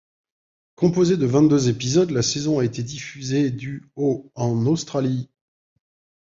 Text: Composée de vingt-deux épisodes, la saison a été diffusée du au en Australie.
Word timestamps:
Composée 0.77 1.15
de 1.15 1.27
vingt-deux 1.27 1.69
épisodes, 1.69 2.09
la 2.09 2.23
saison 2.23 2.57
a 2.57 2.65
été 2.65 2.81
diffusée 2.81 3.51
du 3.51 3.83
au 3.95 4.31
en 4.33 4.65
Australie. 4.65 5.29